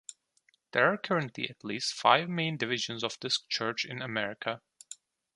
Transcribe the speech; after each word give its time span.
There 0.71 0.91
are 0.91 0.97
currently 0.97 1.47
at 1.47 1.63
least 1.63 1.93
five 1.93 2.27
main 2.27 2.57
divisions 2.57 3.03
of 3.03 3.19
this 3.21 3.39
church 3.39 3.85
in 3.85 4.01
America. 4.01 4.63